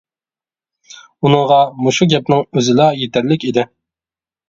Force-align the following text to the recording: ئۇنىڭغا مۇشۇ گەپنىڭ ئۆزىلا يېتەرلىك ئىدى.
ئۇنىڭغا 1.19 1.59
مۇشۇ 1.83 2.09
گەپنىڭ 2.17 2.45
ئۆزىلا 2.49 2.91
يېتەرلىك 3.05 3.51
ئىدى. 3.53 3.71